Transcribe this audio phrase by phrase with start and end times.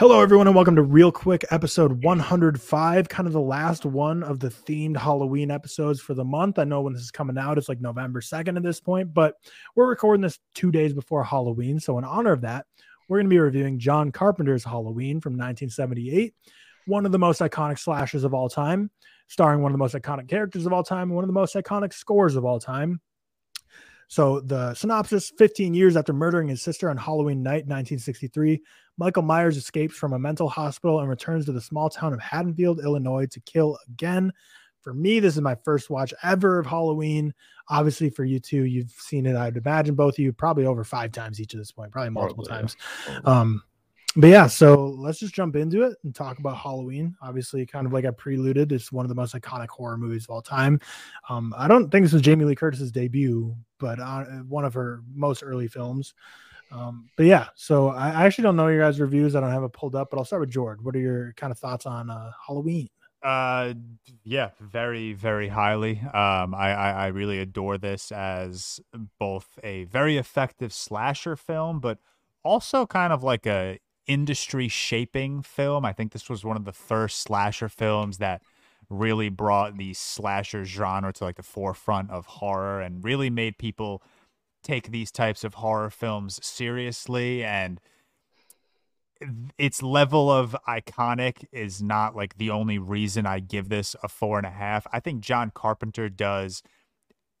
[0.00, 4.48] Hello, everyone, and welcome to ReelQuick episode 105, kind of the last one of the
[4.48, 6.58] themed Halloween episodes for the month.
[6.58, 9.34] I know when this is coming out, it's like November 2nd at this point, but
[9.76, 11.78] we're recording this two days before Halloween.
[11.78, 12.64] So, in honor of that,
[13.10, 16.32] we're going to be reviewing John Carpenter's Halloween from 1978,
[16.86, 18.90] one of the most iconic slashers of all time,
[19.28, 21.92] starring one of the most iconic characters of all time, one of the most iconic
[21.92, 23.02] scores of all time.
[24.10, 28.60] So the synopsis 15 years after murdering his sister on Halloween night 1963,
[28.98, 32.80] Michael Myers escapes from a mental hospital and returns to the small town of Haddonfield,
[32.80, 34.32] Illinois to kill again.
[34.80, 37.32] For me, this is my first watch ever of Halloween.
[37.68, 41.12] Obviously, for you two, you've seen it, I'd imagine both of you probably over five
[41.12, 42.76] times each at this point, probably multiple probably, times.
[43.08, 43.20] Yeah.
[43.24, 43.62] Um,
[44.16, 47.14] but yeah, so let's just jump into it and talk about Halloween.
[47.22, 50.30] Obviously, kind of like I preluded, it's one of the most iconic horror movies of
[50.30, 50.80] all time.
[51.28, 55.02] Um, I don't think this was Jamie Lee Curtis's debut, but uh, one of her
[55.14, 56.14] most early films.
[56.72, 59.34] Um, but yeah, so I, I, actually don't know your guys' reviews.
[59.34, 60.78] I don't have it pulled up, but I'll start with George.
[60.80, 62.88] What are your kind of thoughts on uh, Halloween?
[63.22, 63.74] Uh,
[64.24, 66.00] yeah, very, very highly.
[66.00, 68.80] Um, I, I, I really adore this as
[69.18, 71.98] both a very effective slasher film, but
[72.44, 73.78] also kind of like a
[74.10, 75.84] industry shaping film.
[75.84, 78.42] I think this was one of the first slasher films that
[78.88, 84.02] really brought the slasher genre to like the forefront of horror and really made people
[84.64, 87.80] take these types of horror films seriously and
[89.56, 94.38] its level of iconic is not like the only reason I give this a four
[94.38, 94.88] and a half.
[94.92, 96.64] I think John Carpenter does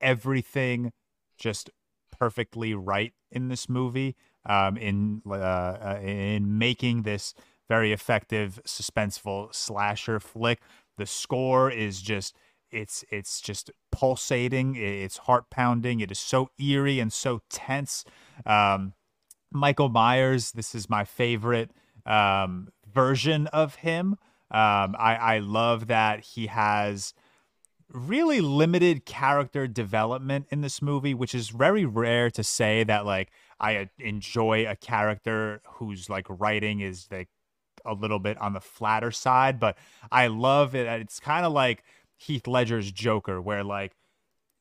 [0.00, 0.92] everything
[1.36, 1.68] just
[2.16, 4.14] perfectly right in this movie
[4.46, 7.34] um, in uh, uh, in making this
[7.68, 10.60] very effective suspenseful slasher flick.
[10.98, 12.36] The score is just
[12.70, 18.04] it's it's just pulsating, it's heart pounding, it is so eerie and so tense.
[18.46, 18.94] Um,
[19.52, 21.70] Michael Myers, this is my favorite
[22.06, 24.16] um, version of him.
[24.52, 27.14] Um, I, I love that he has
[27.92, 33.30] really limited character development in this movie, which is very rare to say that like
[33.60, 37.28] I uh, enjoy a character whose like writing is like
[37.84, 39.76] a little bit on the flatter side, but
[40.10, 40.86] I love it.
[41.00, 41.84] It's kind of like
[42.18, 43.92] Heath Ledger's Joker, where like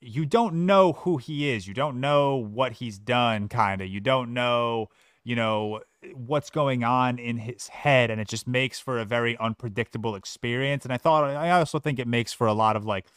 [0.01, 3.87] you don't know who he is, you don't know what he's done, kind of.
[3.87, 4.87] You don't know,
[5.23, 5.81] you know,
[6.13, 10.85] what's going on in his head, and it just makes for a very unpredictable experience.
[10.85, 13.07] And I thought, I also think it makes for a lot of like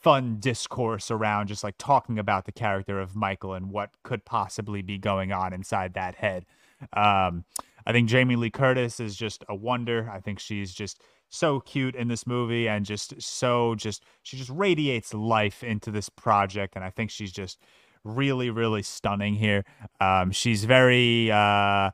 [0.00, 4.82] fun discourse around just like talking about the character of Michael and what could possibly
[4.82, 6.46] be going on inside that head.
[6.94, 7.44] Um,
[7.86, 10.10] I think Jamie Lee Curtis is just a wonder.
[10.12, 14.50] I think she's just so cute in this movie and just so just she just
[14.50, 17.58] radiates life into this project and I think she's just
[18.02, 19.64] really really stunning here.
[20.00, 21.92] Um, she's very uh, I,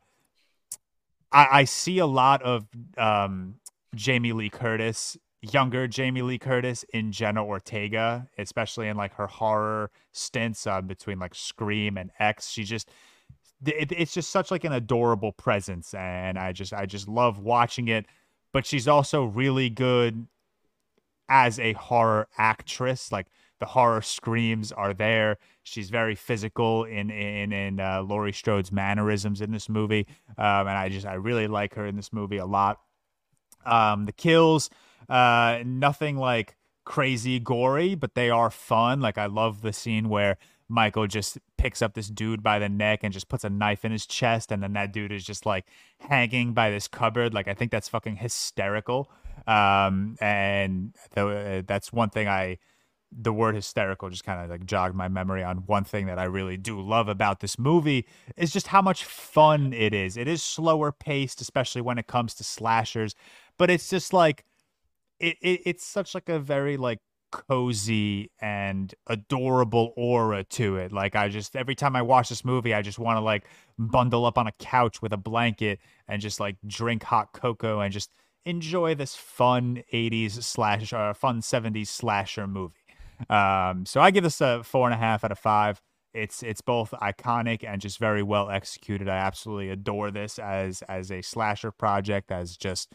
[1.33, 2.67] I see a lot of
[2.97, 3.57] um,
[3.95, 5.17] Jamie Lee Curtis
[5.53, 11.19] younger Jamie Lee Curtis in Jenna Ortega, especially in like her horror stints uh, between
[11.19, 12.49] like Scream and X.
[12.49, 12.91] She just
[13.65, 17.89] it, it's just such like an adorable presence, and I just I just love watching
[17.89, 18.07] it.
[18.53, 20.27] But she's also really good
[21.29, 23.11] as a horror actress.
[23.13, 23.27] Like
[23.59, 25.39] the horror screams are there.
[25.63, 30.07] She's very physical in in in uh, Laurie Strode's mannerisms in this movie,
[30.39, 32.81] um, and I just I really like her in this movie a lot.
[33.65, 34.71] Um, the kills
[35.09, 39.01] uh, nothing like crazy gory, but they are fun.
[39.01, 43.01] Like I love the scene where Michael just picks up this dude by the neck
[43.03, 45.67] and just puts a knife in his chest, and then that dude is just like
[46.01, 47.35] hanging by this cupboard.
[47.35, 49.11] Like I think that's fucking hysterical.
[49.47, 52.59] Um, and th- that's one thing I,
[53.13, 56.25] the word hysterical just kind of like jogged my memory on one thing that I
[56.25, 58.07] really do love about this movie
[58.37, 60.17] is just how much fun it is.
[60.17, 63.15] It is slower paced, especially when it comes to slashers,
[63.57, 64.45] but it's just like
[65.21, 66.99] it, it it's such like a very like
[67.31, 70.93] cozy and adorable aura to it.
[70.93, 73.45] Like I just every time I watch this movie, I just want to like
[73.79, 77.93] bundle up on a couch with a blanket and just like drink hot cocoa and
[77.93, 78.11] just
[78.45, 82.75] enjoy this fun 80s slash or uh, fun 70s slasher movie.
[83.29, 85.81] Um, so I give this a four and a half out of five.
[86.15, 89.09] It's it's both iconic and just very well executed.
[89.09, 92.93] I absolutely adore this as as a slasher project, as just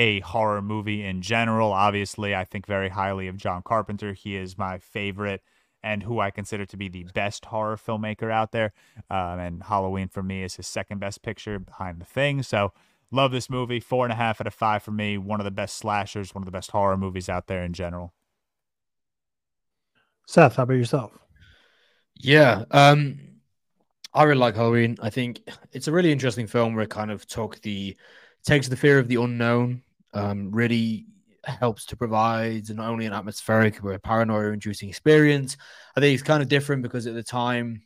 [0.00, 1.72] a horror movie in general.
[1.72, 4.14] Obviously, I think very highly of John Carpenter.
[4.14, 5.42] He is my favorite
[5.82, 8.72] and who I consider to be the best horror filmmaker out there.
[9.10, 12.42] Um, and Halloween for me is his second best picture behind The Thing.
[12.42, 12.72] So
[13.10, 13.78] love this movie.
[13.78, 15.18] Four and a half out of five for me.
[15.18, 18.14] One of the best slashers, one of the best horror movies out there in general.
[20.26, 21.12] Seth, how about yourself?
[22.16, 22.64] Yeah.
[22.70, 23.18] Um,
[24.14, 24.96] I really like Halloween.
[25.02, 25.40] I think
[25.72, 27.96] it's a really interesting film where it kind of took the
[28.44, 29.82] takes the fear of the unknown,
[30.12, 31.06] um, really
[31.44, 35.56] helps to provide not only an atmospheric but a paranoia inducing experience.
[35.96, 37.82] I think it's kind of different because at the time,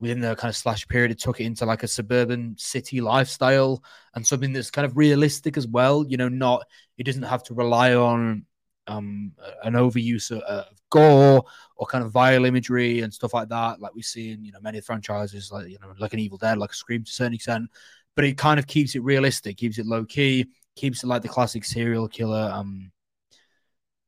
[0.00, 3.82] within the kind of slash period, it took it into like a suburban city lifestyle
[4.14, 6.04] and something that's kind of realistic as well.
[6.08, 6.66] You know, not
[6.96, 8.46] it doesn't have to rely on
[8.86, 9.32] um,
[9.62, 11.44] an overuse of, of, gore
[11.76, 14.58] or kind of vile imagery and stuff like that, like we see in you know
[14.60, 17.34] many franchises, like you know, like an Evil Dead, like a Scream to a certain
[17.34, 17.70] extent.
[18.16, 21.28] But it kind of keeps it realistic, keeps it low key, keeps it like the
[21.28, 22.90] classic serial killer um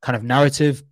[0.03, 0.83] kind of narrative.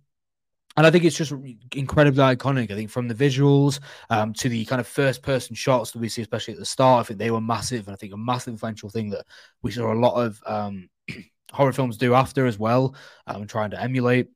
[0.76, 1.34] And I think it's just
[1.74, 2.70] incredibly iconic.
[2.70, 3.78] I think from the visuals
[4.08, 7.00] um, to the kind of first person shots that we see, especially at the start,
[7.00, 7.86] I think they were massive.
[7.86, 9.26] And I think a massive influential thing that
[9.62, 10.88] we saw a lot of um,
[11.52, 12.94] horror films do after as well,
[13.26, 14.28] um, trying to emulate.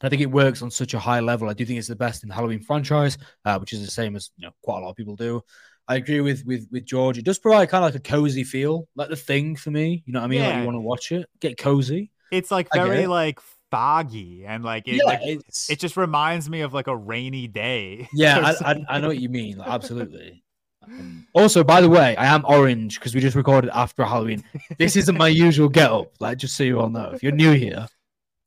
[0.00, 1.48] And I think it works on such a high level.
[1.48, 4.16] I do think it's the best in the Halloween franchise, uh, which is the same
[4.16, 5.40] as you know quite a lot of people do.
[5.86, 7.18] I agree with with with George.
[7.18, 10.02] It does provide kind of like a cozy feel, like the thing for me.
[10.06, 10.40] You know what I mean?
[10.40, 10.48] Yeah.
[10.48, 12.10] Like you want to watch it, get cozy.
[12.30, 13.38] It's like very like
[13.70, 18.08] foggy and like it, yeah, like, it just reminds me of like a rainy day.
[18.14, 19.58] Yeah, I, I, I, know what you mean.
[19.58, 20.44] Like, absolutely.
[20.82, 24.44] Um, also, by the way, I am orange because we just recorded after Halloween.
[24.78, 26.12] This isn't my usual get up.
[26.20, 27.88] Like, just so you all know, if you're new here,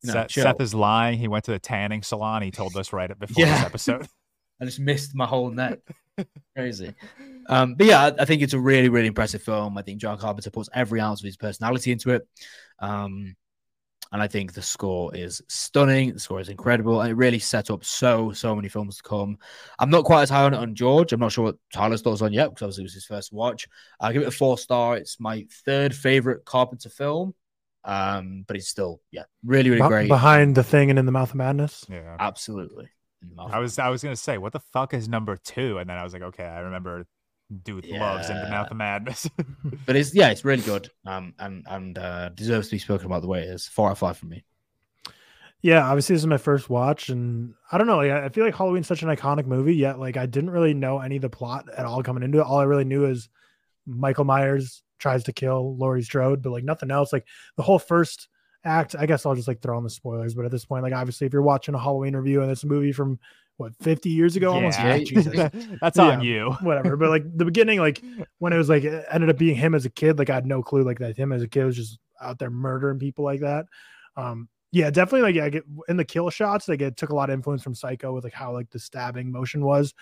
[0.04, 1.20] you know, Seth, Seth, is lying.
[1.20, 2.42] He went to the tanning salon.
[2.42, 3.58] He told us right before yeah.
[3.58, 4.08] this episode.
[4.62, 5.80] I just missed my whole net.
[6.56, 6.94] Crazy.
[7.48, 9.78] Um, but yeah, I, I, think it's a really, really impressive film.
[9.78, 12.28] I think John Carpenter puts every ounce of his personality into it.
[12.80, 13.36] Um,
[14.12, 16.14] and I think the score is stunning.
[16.14, 19.38] The score is incredible, and it really set up so so many films to come.
[19.80, 21.12] I'm not quite as high on it on George.
[21.12, 23.68] I'm not sure what Tyler's thoughts on yet because obviously it was his first watch.
[24.00, 24.98] I'll give it a four star.
[24.98, 27.34] It's my third favorite Carpenter film,
[27.84, 30.08] um, but it's still yeah really really great.
[30.08, 31.86] Behind the thing and in the mouth of madness.
[31.90, 32.90] Yeah, absolutely.
[33.38, 36.04] I was I was gonna say what the fuck is number two, and then I
[36.04, 37.06] was like, okay, I remember
[37.64, 38.00] dude yeah.
[38.00, 39.30] loves into the mouth of madness.
[39.86, 40.90] but it's yeah, it's really good.
[41.06, 43.68] Um, and and uh, deserves to be spoken about the way it is.
[43.68, 44.44] Four out of five for me.
[45.62, 47.98] Yeah, obviously this is my first watch, and I don't know.
[47.98, 49.76] Like, I feel like Halloween's such an iconic movie.
[49.76, 52.46] Yet, like I didn't really know any of the plot at all coming into it.
[52.46, 53.30] All I really knew is
[53.86, 57.12] Michael Myers tries to kill Laurie Strode, but like nothing else.
[57.12, 57.26] Like
[57.56, 58.28] the whole first
[58.64, 60.34] act, I guess I'll just like throw on the spoilers.
[60.34, 62.68] But at this point, like obviously, if you're watching a Halloween review and it's a
[62.68, 63.20] movie from
[63.58, 65.00] what 50 years ago almost yeah.
[65.00, 65.52] Jesus.
[65.82, 68.04] that's on you whatever but like the beginning like
[68.38, 70.46] when it was like it ended up being him as a kid like i had
[70.46, 73.42] no clue like that him as a kid was just out there murdering people like
[73.42, 73.66] that
[74.16, 77.16] um yeah definitely like yeah, I get in the kill shots like it took a
[77.16, 79.94] lot of influence from psycho with like how like the stabbing motion was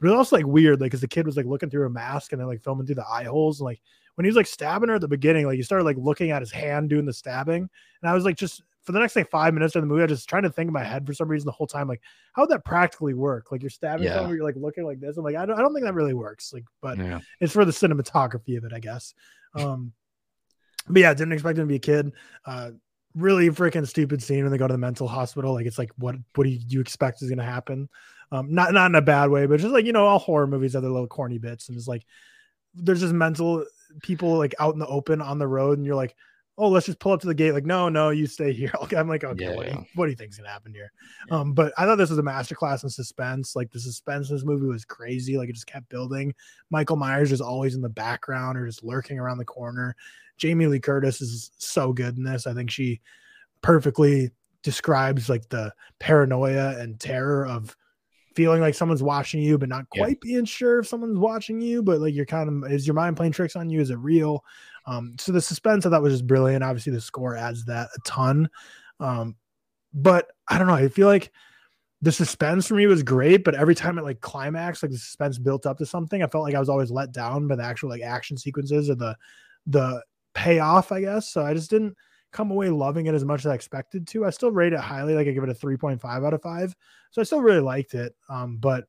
[0.00, 1.90] but it was also like weird like because the kid was like looking through a
[1.90, 3.80] mask and then like filming through the eye holes and like
[4.14, 6.42] when he was like stabbing her at the beginning like you started like looking at
[6.42, 7.68] his hand doing the stabbing
[8.02, 10.06] and i was like just for the next like five minutes of the movie, I
[10.06, 12.00] was just trying to think in my head for some reason the whole time, like
[12.32, 13.52] how would that practically work?
[13.52, 14.14] Like you're stabbing yeah.
[14.14, 15.18] someone, you're like looking like this.
[15.18, 16.54] I'm like, I don't, I don't think that really works.
[16.54, 17.20] Like, but yeah.
[17.38, 19.12] it's for the cinematography of it, I guess.
[19.54, 19.92] Um,
[20.88, 22.12] but yeah, didn't expect him to be a kid.
[22.46, 22.70] Uh,
[23.14, 25.52] really freaking stupid scene when they go to the mental hospital.
[25.52, 27.90] Like it's like, what, what do you, you expect is going to happen?
[28.30, 30.74] Um, not, not in a bad way, but just like, you know, all horror movies
[30.74, 32.04] have their little corny bits and it's like,
[32.74, 33.64] there's just mental
[34.02, 36.14] people like out in the open on the road and you're like,
[36.58, 37.52] oh, let's just pull up to the gate.
[37.52, 38.72] Like, no, no, you stay here.
[38.96, 40.92] I'm like, okay, yeah, what, do you, what do you think's gonna happen here?
[41.28, 41.38] Yeah.
[41.38, 43.54] Um, but I thought this was a masterclass in suspense.
[43.54, 45.38] Like the suspense in this movie was crazy.
[45.38, 46.34] Like it just kept building.
[46.70, 49.94] Michael Myers is always in the background or just lurking around the corner.
[50.36, 52.46] Jamie Lee Curtis is so good in this.
[52.46, 53.00] I think she
[53.62, 54.30] perfectly
[54.62, 57.76] describes like the paranoia and terror of
[58.38, 60.34] feeling like someone's watching you, but not quite yeah.
[60.34, 63.32] being sure if someone's watching you, but like you're kind of is your mind playing
[63.32, 63.80] tricks on you?
[63.80, 64.44] Is it real?
[64.86, 66.62] Um, so the suspense I thought was just brilliant.
[66.62, 68.48] Obviously, the score adds that a ton.
[69.00, 69.34] Um,
[69.92, 70.74] but I don't know.
[70.74, 71.32] I feel like
[72.00, 75.36] the suspense for me was great, but every time it like climax, like the suspense
[75.36, 77.88] built up to something, I felt like I was always let down by the actual
[77.88, 79.16] like action sequences or the
[79.66, 80.00] the
[80.32, 81.28] payoff, I guess.
[81.28, 81.96] So I just didn't
[82.32, 84.24] come away loving it as much as I expected to.
[84.24, 86.74] I still rate it highly, like I give it a 3.5 out of five.
[87.10, 88.14] So I still really liked it.
[88.28, 88.84] Um, but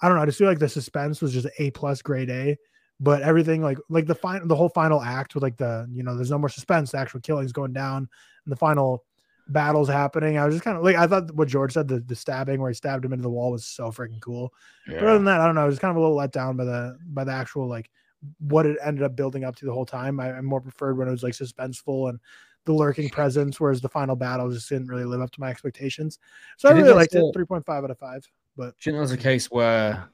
[0.00, 0.22] I don't know.
[0.22, 2.56] I just feel like the suspense was just A plus grade A
[3.00, 6.14] but everything like like the final the whole final act with like the you know
[6.14, 7.98] there's no more suspense the actual killings going down
[8.44, 9.04] and the final
[9.48, 12.14] battles happening i was just kind of like i thought what george said the, the
[12.14, 14.52] stabbing where he stabbed him into the wall was so freaking cool
[14.86, 14.94] yeah.
[14.94, 16.56] but other than that i don't know i was kind of a little let down
[16.56, 17.90] by the by the actual like
[18.38, 21.08] what it ended up building up to the whole time i, I more preferred when
[21.08, 22.18] it was like suspenseful and
[22.64, 26.18] the lurking presence whereas the final battle just didn't really live up to my expectations
[26.56, 30.08] so i really liked it 3.5 out of 5 but know there's a case where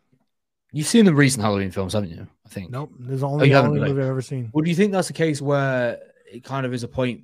[0.73, 2.26] You've seen the recent Halloween films, haven't you?
[2.47, 2.71] I think.
[2.71, 2.93] Nope.
[2.99, 4.50] There's oh, only oh, Halloween movie I've ever seen.
[4.52, 6.00] Well, do you think that's a case where
[6.31, 7.23] it kind of is a point,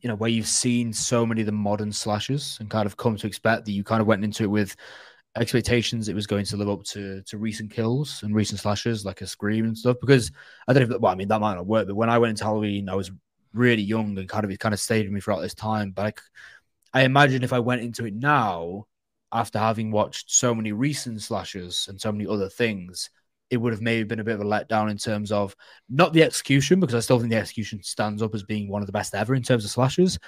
[0.00, 3.16] you know, where you've seen so many of the modern slashers and kind of come
[3.16, 4.74] to expect that you kind of went into it with
[5.36, 9.20] expectations it was going to live up to to recent kills and recent slashes like
[9.20, 9.96] a Scream and stuff.
[10.00, 10.32] Because
[10.66, 10.96] I don't know.
[10.96, 12.94] If, well, I mean that might not work, but when I went into Halloween, I
[12.94, 13.10] was
[13.52, 15.92] really young and kind of it kind of stayed with me throughout this time.
[15.92, 16.20] But like,
[16.92, 18.86] I imagine if I went into it now,
[19.32, 23.10] after having watched so many recent slashes and so many other things,
[23.50, 25.54] it would have maybe been a bit of a letdown in terms of
[25.88, 28.86] not the execution, because I still think the execution stands up as being one of
[28.86, 30.18] the best ever in terms of slashes,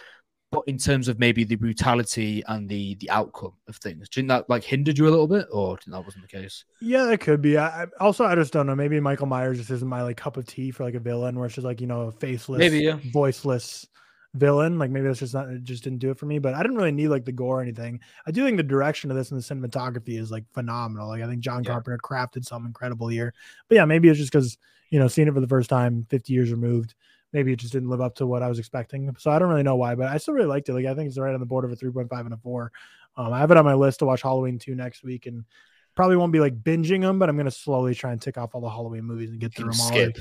[0.51, 4.09] but in terms of maybe the brutality and the the outcome of things.
[4.09, 6.05] Do you think that like hindered you a little bit, or do you think that
[6.05, 6.65] wasn't the case?
[6.81, 7.59] Yeah, that could be.
[7.59, 8.75] I, I also I just don't know.
[8.75, 11.47] Maybe Michael Myers just isn't my like cup of tea for like a villain, where
[11.47, 12.99] it's just like you know a faceless, Maybe, yeah.
[13.13, 13.87] voiceless
[14.35, 14.79] villain.
[14.79, 16.39] Like maybe that's just not it just didn't do it for me.
[16.39, 18.01] But I didn't really need like the gore or anything.
[18.27, 21.09] I do think the direction of this and the cinematography is like phenomenal.
[21.09, 21.73] Like I think John Yeah.
[21.73, 23.35] Carpenter crafted something incredible here.
[23.69, 24.57] But yeah, maybe it's just because
[24.91, 26.95] you know seeing it for the first time, 50 years removed.
[27.33, 29.15] Maybe it just didn't live up to what I was expecting.
[29.19, 30.75] So I don't really know why, but I still really liked it.
[30.75, 32.73] Like I think it's right on the board of a 3.5 and a four.
[33.17, 35.45] Um, I have it on my list to watch Halloween 2 next week and
[35.95, 38.61] probably won't be like binging them, but I'm gonna slowly try and tick off all
[38.61, 39.91] the Halloween movies and get through them all.
[40.07, 40.17] Like,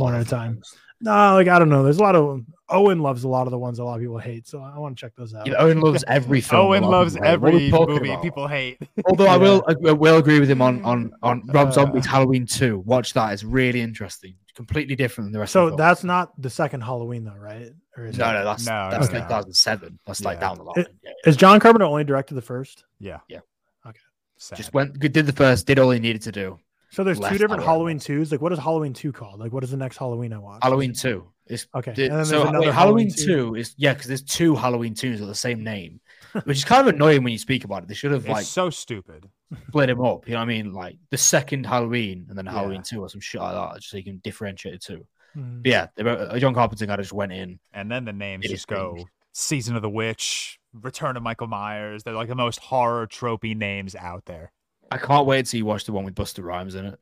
[0.00, 0.62] one at a time.
[1.00, 1.82] No, like I don't know.
[1.82, 4.18] There's a lot of Owen loves a lot of the ones a lot of people
[4.18, 5.46] hate, so I want to check those out.
[5.46, 6.66] You know, Owen loves every film.
[6.66, 7.40] Owen a lot of loves people hate.
[7.40, 8.22] What are we every movie about?
[8.22, 8.78] people hate.
[9.06, 12.46] Although I will, I will agree with him on on on Rob Uh, Zombie's Halloween
[12.46, 12.80] Two.
[12.80, 14.34] Watch that; it's really interesting.
[14.54, 15.52] Completely different than the rest.
[15.52, 17.70] so of the that's not the second Halloween though, right?
[17.96, 18.32] Or is no, it?
[18.32, 19.98] no, that's No, that's no, 2007.
[20.06, 20.40] That's like Yeah.
[20.40, 20.74] down the line.
[20.78, 21.10] It- Yeah.
[21.26, 22.84] Is John Carpenter only directed the first?
[22.98, 23.18] Yeah.
[23.28, 23.38] Yeah.
[23.86, 23.98] Okay.
[24.36, 24.56] Sad.
[24.56, 26.58] Just went, did the first, did all he needed to do.
[26.90, 27.64] So there's two different that way.
[27.64, 28.32] Halloween twos.
[28.32, 29.40] Like what is Halloween two called?
[29.40, 30.60] Like what is the next Halloween I watch?
[30.62, 31.92] Halloween Two is Okay.
[31.92, 33.26] Did- and then so there's wait, another Halloween, 2.
[33.26, 36.00] two is yeah, because there's two Halloween twos with the same name,
[36.44, 37.88] which is kind of annoying when you speak about it.
[37.88, 39.28] They should have it's like so stupid.
[39.68, 40.26] split them up.
[40.26, 40.72] You know what I mean?
[40.72, 42.52] Like the second Halloween and then Yeah.
[42.52, 45.06] Halloween two or some shit like that, just so you can differentiate the two.
[45.36, 45.62] Mm.
[45.62, 47.58] But yeah, they wrote, uh, John Carpenter kind of just went in.
[47.72, 49.08] And then the names just go cringe.
[49.32, 52.02] Season of the Witch, Return of Michael Myers.
[52.02, 54.52] They're like the most horror tropey names out there.
[54.90, 56.98] I can't wait till you watch the one with Busta Rhymes in it.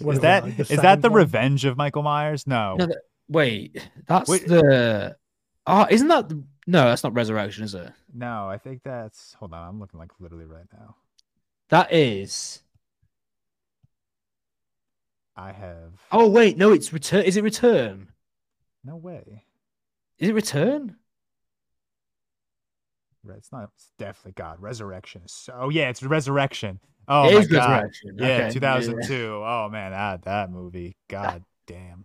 [0.00, 1.18] What Is it, that like, is that the one?
[1.18, 2.46] Revenge of Michael Myers?
[2.46, 2.76] No.
[2.76, 4.46] No, that- wait, that's Wait.
[4.46, 5.16] the.
[5.66, 6.84] Oh, isn't that the, no?
[6.84, 7.92] That's not Resurrection, is it?
[8.12, 10.96] No, I think that's hold on, I'm looking like literally right now.
[11.68, 12.62] That is.
[15.36, 17.24] I have Oh wait, no, it's Return.
[17.24, 18.08] Is it Return?
[18.82, 19.44] no way.
[20.18, 20.96] Is it Return?
[23.22, 24.60] Right, It's not it's definitely God.
[24.60, 26.80] Resurrection is so oh yeah, it's Resurrection.
[27.08, 27.70] Oh it my is god.
[27.70, 28.16] Resurrection.
[28.18, 29.42] Yeah, Okay, 2002.
[29.44, 30.96] Oh man, that that movie.
[31.08, 32.04] God damn.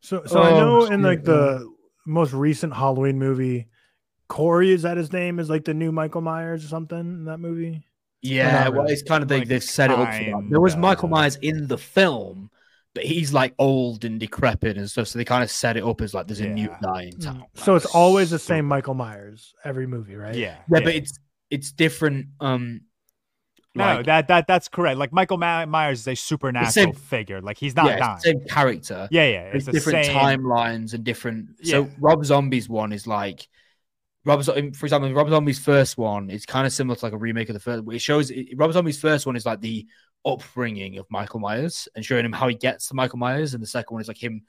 [0.00, 1.24] So so I Oh, know in like yeah.
[1.26, 1.72] the
[2.06, 3.68] most recent Halloween movie,
[4.28, 5.38] Corey is that his name?
[5.38, 7.84] Is like the new Michael Myers or something in that movie?
[8.22, 8.92] Yeah, well, really.
[8.92, 10.10] it's kind of they, Like, they've set it up.
[10.50, 11.08] There was Michael.
[11.08, 12.50] Myers in the film,
[12.94, 15.08] but he's like old and decrepit and stuff.
[15.08, 17.44] So they kind of set it up as like there's a new guy in town.
[17.54, 18.68] So it's always the same Stupid.
[18.68, 20.34] Michael Myers every movie, right?
[20.34, 20.56] Yeah.
[20.70, 21.18] Yeah, but it's
[21.50, 22.26] it's different.
[22.40, 22.82] Um,
[23.76, 24.98] no, like, that that that's correct.
[24.98, 27.40] Like Michael Ma- Myers is a supernatural same- figure.
[27.40, 28.14] Like he's not yeah, dying.
[28.16, 29.08] it's the same character.
[29.12, 29.42] Yeah, yeah.
[29.44, 30.16] There's It's the different same.
[30.16, 31.50] timelines and different.
[31.64, 31.90] So Yeah.
[32.00, 33.46] Rob Zombie's one is like
[34.24, 37.16] Rob, Zo- for example, Rob Zombie's first one is kind of similar to like a
[37.18, 37.84] remake of the first.
[37.90, 39.86] It shows it, Rob Zombie's first one is like the
[40.24, 43.66] upbringing of Michael Myers and showing him how he gets to Michael Myers, and the
[43.66, 44.42] second one is like him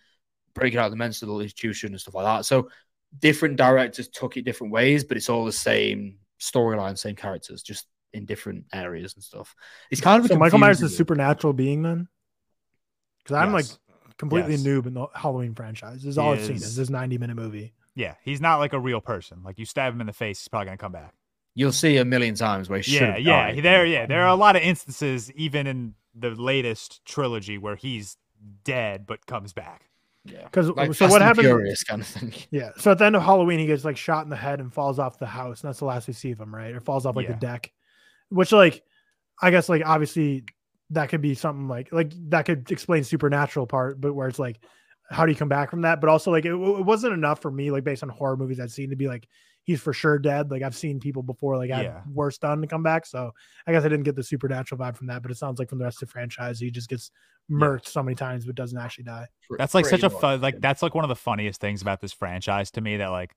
[0.53, 2.45] breaking out of the mental institution and stuff like that.
[2.45, 2.69] So
[3.19, 7.87] different directors took it different ways, but it's all the same storyline, same characters, just
[8.13, 9.55] in different areas and stuff.
[9.89, 12.07] It's kind of So Michael Myers is a supernatural being then?
[13.23, 13.71] Because I'm Yes.
[13.71, 14.63] like completely Yes.
[14.63, 16.01] noob in the Halloween franchise.
[16.03, 16.55] This is all He I've seen.
[16.57, 17.73] is- Is this 90 minute movie?
[17.95, 19.43] Yeah, he's not like a real person.
[19.43, 21.13] Like you stab him in the face, he's probably gonna come back.
[21.53, 23.51] You'll see a million times where he should Yeah, yeah.
[23.53, 23.63] died.
[23.63, 24.05] There, yeah.
[24.05, 28.17] There are a lot of instances, even in the latest trilogy, where he's
[28.63, 29.89] dead but comes back.
[30.24, 30.43] Yeah.
[30.43, 31.48] Because Like so what and happens?
[31.48, 32.34] Furious kind of thing.
[32.51, 32.70] Yeah.
[32.77, 34.98] So at the end of Halloween, he gets like shot in the head and falls
[35.00, 36.74] off the house, and that's the last we see of him, right?
[36.74, 37.34] Or falls off like Yeah.
[37.34, 37.72] the deck,
[38.29, 38.84] which like,
[39.41, 40.46] I guess like obviously
[40.91, 44.60] that could be something like like that could explain supernatural part, but where it's like,
[45.10, 46.00] how do you come back from that?
[46.00, 46.55] But also like it, it
[46.86, 49.27] wasn't enough for me like based on horror movies I'd seen to be like
[49.63, 50.51] he's for sure dead.
[50.51, 52.01] Like I've seen people before like have Yeah.
[52.11, 53.31] worse done to come back, so
[53.67, 55.21] I guess I didn't get the supernatural vibe from that.
[55.21, 57.11] But it sounds like from the rest of the franchise, he just gets
[57.49, 59.27] murked so many times but doesn't actually die.
[59.57, 62.13] That's like such a fun, like that's like one of the funniest things about this
[62.13, 62.97] franchise to me.
[62.97, 63.35] That like,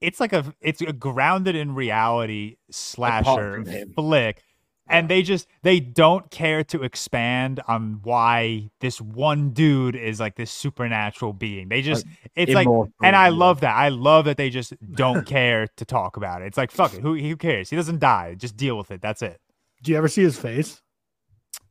[0.00, 3.64] it's like a it's a grounded in reality slasher
[3.94, 4.42] flick,
[4.88, 10.36] and they just they don't care to expand on why this one dude is like
[10.36, 11.68] this supernatural being.
[11.68, 12.68] They just it's like
[13.02, 13.74] and I love that.
[13.74, 16.46] I love that they just don't care to talk about it.
[16.46, 17.70] It's like fuck it, who who cares?
[17.70, 18.34] He doesn't die.
[18.34, 19.00] Just deal with it.
[19.00, 19.40] That's it.
[19.82, 20.82] Do you ever see his face?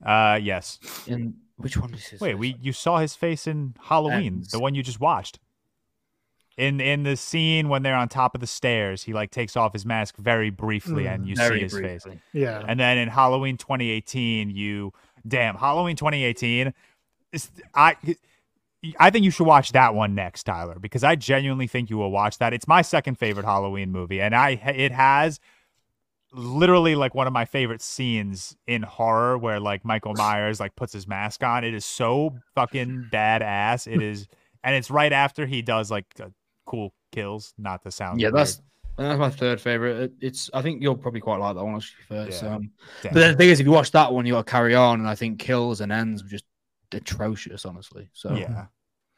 [0.05, 0.79] Uh, yes.
[1.07, 2.19] In which one is his?
[2.19, 2.39] Wait, face?
[2.39, 4.51] we you saw his face in Halloween, Ends.
[4.51, 5.39] the one you just watched.
[6.57, 9.73] In in the scene when they're on top of the stairs, he like takes off
[9.73, 12.05] his mask very briefly, Mm, and you see his face.
[12.33, 12.63] Yeah.
[12.67, 14.93] And then in Halloween 2018, you
[15.27, 16.73] damn Halloween 2018.
[17.33, 17.95] is- I
[18.99, 22.11] I think you should watch that one next, Tyler, because I genuinely think you will
[22.11, 22.53] watch that.
[22.53, 25.39] It's my second favorite Halloween movie, and I it has
[26.31, 30.93] literally like one of my favorite scenes in horror where like Michael Myers like puts
[30.93, 31.63] his mask on.
[31.63, 33.91] It is so fucking badass.
[33.91, 34.27] It is,
[34.63, 36.27] and it's right after he does like uh,
[36.65, 37.53] cool kills.
[37.57, 38.35] Not to sound Yeah, weird.
[38.35, 38.61] that's
[38.97, 39.97] that's my third favorite.
[40.03, 42.43] It- It's I think you'll probably quite like that one actually first.
[42.43, 42.55] Yeah.
[42.55, 42.71] Um,
[43.03, 45.09] but the thing is, if you watch that one, you got to carry on, and
[45.09, 46.45] I think kills and ends were just
[46.91, 48.09] atrocious, honestly.
[48.13, 48.65] So yeah.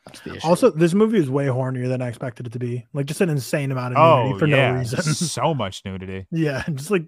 [0.05, 0.47] that's the issue.
[0.47, 2.85] Also, this movie is way hornier than I expected it to be.
[2.93, 5.01] Like just an insane amount of Oh nudity for yeah, no reason.
[5.13, 6.25] so much nudity.
[6.31, 7.07] yeah, just like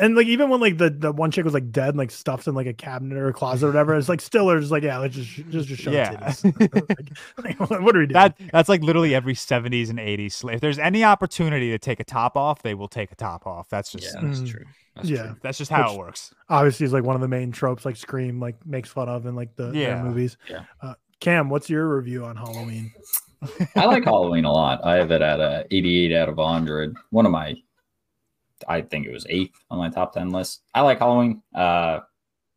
[0.00, 2.46] and like even when like the, the one chick was like dead, and, like stuffed
[2.46, 4.82] in like a cabinet or a closet or whatever, it's like still are just like
[4.82, 6.12] yeah, let's just just just show Yeah.
[6.14, 7.04] titties.
[7.38, 8.08] like, like, what are we doing?
[8.12, 10.52] That that's like literally every 70s and 80s.
[10.54, 13.68] If there's any opportunity to take a top off, they will take a top off.
[13.68, 14.48] That's just yeah, that's Mm.
[14.50, 14.64] true.
[14.96, 15.36] That's yeah, true.
[15.42, 16.34] that's just how Which- it works.
[16.48, 19.34] obviously is like one of the main tropes like Scream like makes fun of in
[19.36, 20.02] like the Yeah.
[20.02, 20.38] movies.
[20.48, 20.62] Yeah.
[20.80, 22.92] Uh, Cam, what's your review on Halloween?
[23.76, 24.80] I like Halloween a lot.
[24.84, 26.94] I have it at a 88 out of 100.
[27.10, 27.54] One of my,
[28.68, 30.62] I think it was eighth on my top 10 list.
[30.74, 31.42] I like Halloween.
[31.54, 32.00] Uh,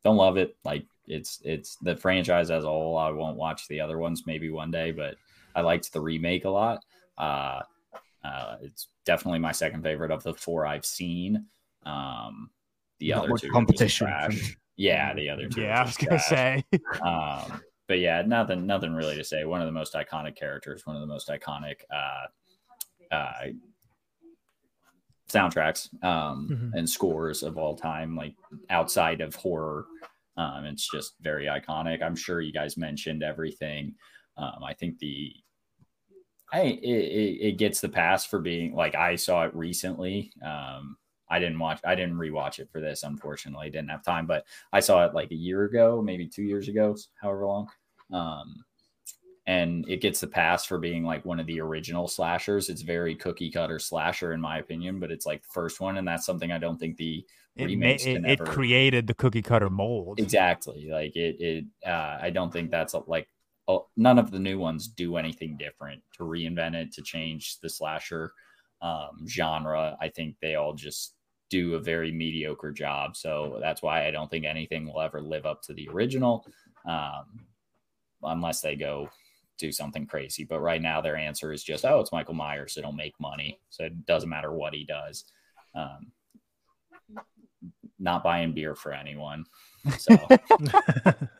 [0.03, 0.55] don't love it.
[0.63, 2.97] Like it's it's the franchise as a whole.
[2.97, 5.15] I won't watch the other ones maybe one day, but
[5.55, 6.83] I liked the remake a lot.
[7.17, 7.61] Uh,
[8.23, 11.45] uh, it's definitely my second favorite of the four I've seen.
[11.85, 12.49] Um,
[12.99, 14.55] the Not other two competition trash.
[14.75, 15.61] Yeah, the other two.
[15.61, 16.29] Yeah, I was gonna trash.
[16.29, 16.63] say.
[17.01, 19.45] Um, but yeah, nothing, nothing really to say.
[19.45, 23.33] One of the most iconic characters, one of the most iconic uh, uh,
[25.29, 26.77] soundtracks um, Mhm.
[26.77, 28.35] and scores of all time, like
[28.69, 29.85] outside of horror.
[30.37, 32.01] Um, it's just very iconic.
[32.01, 33.95] I'm sure you guys mentioned everything.
[34.37, 35.33] Um, I think the
[36.51, 40.31] I it, it, it gets the pass for being like I saw it recently.
[40.43, 40.97] Um,
[41.29, 43.69] I didn't watch I didn't rewatch it for this, unfortunately.
[43.69, 46.95] Didn't have time, but I saw it like a year ago, maybe two years ago,
[47.21, 47.69] however long.
[48.11, 48.63] Um,
[49.49, 52.69] and it gets the pass for being like one of the original slashers.
[52.69, 56.07] It's very cookie cutter slasher, in my opinion, but it's like the first one, and
[56.07, 59.15] that's something I don't think the It, ma- remakes it, can it ever created the
[59.15, 60.19] cookie cutter mold.
[60.19, 61.41] exactly like it.
[61.41, 63.27] It uh, I don't think that's a, like
[63.67, 67.69] oh, none of the new ones do anything different to reinvent it to change the
[67.69, 68.31] slasher
[68.83, 69.97] um, genre.
[69.99, 71.15] I think they all just
[71.49, 73.17] do a very mediocre job.
[73.17, 76.45] So that's why I don't think anything will ever live up to the original,
[76.85, 77.47] um,
[78.21, 79.09] unless they go
[79.59, 80.43] do something crazy.
[80.43, 82.77] But right now, their answer is just, oh, it's Michael Myers.
[82.77, 83.59] It'll make money.
[83.69, 85.25] So it doesn't matter what he does.
[85.75, 86.11] Um,
[87.99, 89.45] not buying beer for anyone.
[89.97, 90.15] So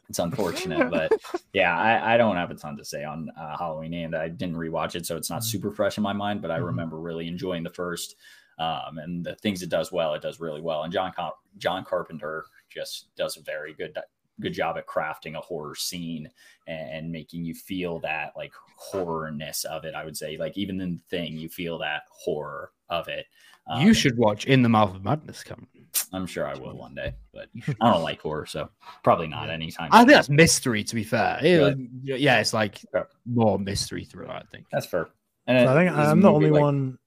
[0.09, 1.11] it's unfortunate, but
[1.53, 4.55] yeah, I, I don't have a ton to say on uh, Halloween, and I didn't
[4.57, 6.41] rewatch it, so it's not super fresh in my mind.
[6.41, 6.65] But I Mhm.
[6.65, 8.15] remember really enjoying the first,
[8.57, 10.83] um, and the things it does well, it does really well.
[10.83, 13.97] And John Car- John Carpenter just does a very good
[14.39, 16.29] good job at crafting a horror scene
[16.67, 18.53] and, and making you feel that like
[18.93, 19.93] horrorness of it.
[19.95, 23.25] I would say, like even in the thing, you feel that horror of it.
[23.67, 25.67] Um, you should watch In the Mouth of Madness, come.
[26.13, 27.49] I'm sure I will one day, but
[27.81, 28.69] I don't like horror, so
[29.03, 29.89] probably not anytime.
[29.91, 30.83] I think that's mystery.
[30.83, 31.73] To be fair, yeah,
[32.03, 33.03] yeah, it's like Yeah.
[33.25, 34.33] more mystery thriller.
[34.33, 34.65] I think.
[34.71, 35.09] That's fair.
[35.45, 36.97] And So I think I'm the movie, only like- one.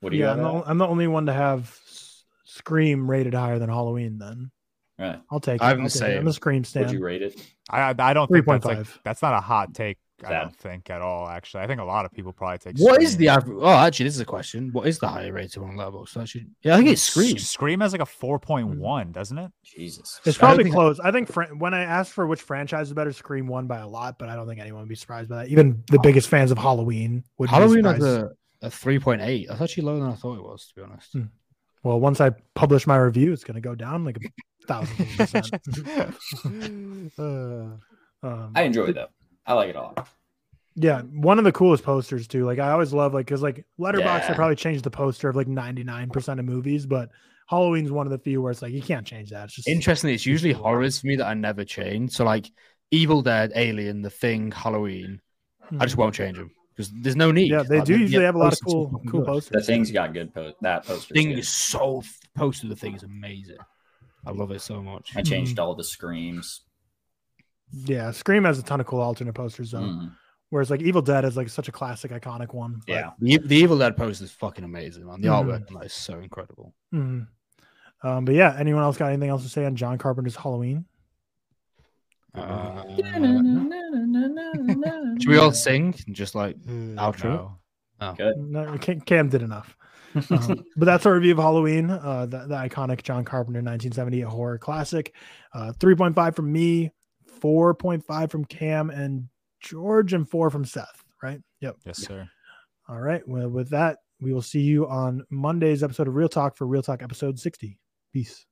[0.00, 0.32] What do you Yeah.
[0.32, 0.62] I'm the.
[0.66, 1.76] I'm the only one to have
[2.44, 4.18] Scream rated higher than Halloween.
[4.18, 4.50] Then
[5.00, 5.18] Right.
[5.30, 5.62] I'll take it.
[5.62, 6.04] I have I'll the take it.
[6.04, 6.26] I'm same.
[6.26, 7.40] a Scream Would you rate it?
[7.70, 8.98] I I I don't think that's like 3.5.
[9.04, 9.98] that's not a hot take.
[10.22, 11.26] I don't think at all.
[11.26, 12.76] Actually, I think a lot of people probably take.
[12.78, 13.20] What is Scream.
[13.20, 13.56] the average?
[13.58, 14.68] Oh, actually, this is a question.
[14.72, 16.04] What is the higher rated one level?
[16.04, 16.50] So I should.
[16.62, 17.38] Yeah, I think it's Scream.
[17.38, 19.50] Scream has like a four point one, doesn't it?
[19.64, 20.20] Jesus.
[20.26, 21.00] It's I don't probably think- close.
[21.00, 23.88] I think fran- when I asked for which franchise is better, Scream won by a
[23.88, 25.48] lot, but I don't think anyone would be surprised by that.
[25.48, 27.48] Even the biggest fans of Halloween would.
[27.48, 29.48] be Halloween has a, a three point eight.
[29.48, 30.66] That's actually lower than I thought it was.
[30.68, 31.12] To be honest.
[31.14, 31.22] Hmm.
[31.82, 37.10] Well, once I publish my review, it's going to go down like a thousand percent.
[37.18, 37.76] Uh,
[38.22, 39.08] Um, I enjoy it though.
[39.46, 39.94] I like it all.
[40.76, 42.44] Yeah, one of the coolest posters too.
[42.44, 44.26] Like I always love like because like Letterboxd, Yeah.
[44.30, 47.08] I probably changed the poster of like ninety nine percent of movies, but
[47.48, 49.44] Halloween's one of the few where it's like you can't change that.
[49.44, 52.12] It's just Interestingly, it's usually horrors for me that I never change.
[52.12, 52.50] So like
[52.90, 55.20] Evil Dead, Alien, The Thing, Halloween.
[55.78, 57.48] I just won't change them because there's no need.
[57.48, 57.54] Hmm.
[57.58, 59.52] Yeah, they Like, do the- usually have a lot of posters cool cool posters.
[59.52, 60.56] The thing's got good post.
[60.62, 61.14] That poster.
[61.14, 62.02] Thing is so
[62.36, 62.68] poster.
[62.68, 63.58] The thing is amazing.
[64.26, 65.12] I love it so much.
[65.16, 66.60] I changed all the screams.
[67.72, 69.78] Yeah, Scream has a ton of cool alternate posters though.
[69.80, 70.12] Mm,
[70.48, 72.80] Whereas like Evil Dead is like such a classic, iconic one.
[72.86, 73.10] but- yeah.
[73.20, 75.20] The, the Evil Dead poster is fucking amazing, man.
[75.20, 75.44] The Mhm.
[75.44, 76.74] artwork on that is so incredible.
[76.92, 77.28] Mhm.
[78.02, 80.84] Um, but yeah, anyone else got anything else to say on John Carpenter's Halloween?
[82.34, 82.82] Uh,
[85.20, 87.24] should we all sing and just like outro?
[87.24, 87.58] No.
[88.00, 88.14] Oh.
[88.14, 88.36] Good.
[88.38, 89.76] No, Cam, Cam did enough.
[90.28, 94.58] Um, but that's our review of Halloween, uh, the, the iconic John Carpenter 1978 horror
[94.58, 95.14] classic.
[95.54, 96.90] Uh, 3.5 from me,
[97.40, 99.28] 4.5 from Cam and
[99.60, 101.04] George, and four from Seth.
[101.22, 101.40] Right?
[101.60, 101.76] Yep.
[101.86, 102.28] Yes, sir.
[102.88, 103.22] All right.
[103.28, 107.38] Well, with that, we will see you on Monday's episode of ReelTok for ReelTok episode
[107.38, 107.78] 60.
[108.12, 108.46] Peace.